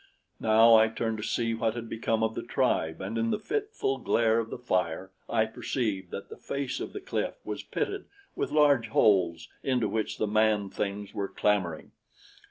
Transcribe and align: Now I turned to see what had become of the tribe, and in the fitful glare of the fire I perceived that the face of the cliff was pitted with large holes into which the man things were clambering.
Now 0.39 0.73
I 0.73 0.87
turned 0.87 1.17
to 1.17 1.23
see 1.23 1.53
what 1.53 1.75
had 1.75 1.87
become 1.87 2.23
of 2.23 2.33
the 2.33 2.41
tribe, 2.41 3.01
and 3.01 3.19
in 3.19 3.29
the 3.29 3.37
fitful 3.37 3.99
glare 3.99 4.39
of 4.39 4.49
the 4.49 4.57
fire 4.57 5.11
I 5.29 5.45
perceived 5.45 6.09
that 6.09 6.27
the 6.27 6.37
face 6.37 6.79
of 6.79 6.93
the 6.93 6.99
cliff 6.99 7.35
was 7.45 7.61
pitted 7.61 8.05
with 8.35 8.49
large 8.49 8.87
holes 8.87 9.47
into 9.61 9.87
which 9.87 10.17
the 10.17 10.25
man 10.25 10.71
things 10.71 11.13
were 11.13 11.27
clambering. 11.29 11.91